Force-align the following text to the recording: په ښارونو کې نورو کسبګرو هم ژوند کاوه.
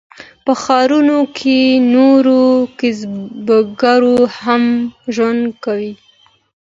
په 0.45 0.53
ښارونو 0.63 1.19
کې 1.37 1.57
نورو 1.95 2.41
کسبګرو 2.79 4.17
هم 4.41 4.63
ژوند 5.13 5.43
کاوه. 5.63 5.91